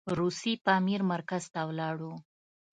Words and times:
روسي 0.17 0.53
پامیر 0.65 1.01
مرکز 1.11 1.43
ته 1.53 1.59
ولاړو. 1.69 2.13